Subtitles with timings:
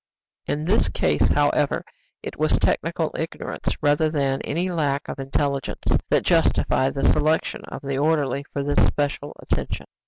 [0.47, 1.85] In this case, however,
[2.23, 7.83] it was technical ignorance, rather than any lack of intelligence, that justified the selection of
[7.83, 9.85] the orderly for this special attention.